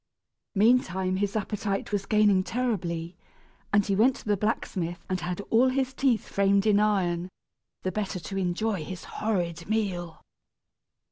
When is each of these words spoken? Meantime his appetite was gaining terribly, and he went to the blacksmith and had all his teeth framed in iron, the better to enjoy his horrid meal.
Meantime 0.55 1.17
his 1.17 1.35
appetite 1.35 1.91
was 1.91 2.07
gaining 2.07 2.41
terribly, 2.43 3.15
and 3.71 3.85
he 3.85 3.95
went 3.95 4.15
to 4.15 4.25
the 4.25 4.35
blacksmith 4.35 5.05
and 5.07 5.19
had 5.21 5.41
all 5.51 5.67
his 5.69 5.93
teeth 5.93 6.27
framed 6.27 6.65
in 6.65 6.79
iron, 6.79 7.29
the 7.83 7.91
better 7.91 8.19
to 8.19 8.35
enjoy 8.35 8.83
his 8.83 9.03
horrid 9.03 9.69
meal. 9.69 10.19